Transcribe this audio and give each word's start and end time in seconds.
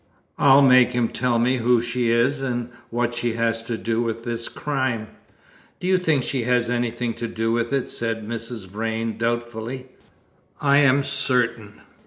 I'll 0.39 0.63
make 0.63 0.93
him 0.93 1.09
tell 1.09 1.37
me 1.37 1.57
who 1.57 1.79
she 1.79 2.09
is, 2.09 2.41
and 2.41 2.71
what 2.89 3.13
she 3.13 3.33
has 3.33 3.61
to 3.65 3.77
do 3.77 4.01
with 4.01 4.23
this 4.23 4.49
crime." 4.49 5.09
"Do 5.79 5.85
you 5.85 5.99
think 5.99 6.23
she 6.23 6.41
has 6.45 6.71
anything 6.71 7.13
to 7.13 7.27
do 7.27 7.51
with 7.51 7.71
it?" 7.71 7.87
said 7.87 8.27
Mrs. 8.27 8.67
Vrain 8.67 9.19
doubtfully. 9.19 9.89
"I 10.59 10.77
am 10.77 11.03
certain. 11.03 11.81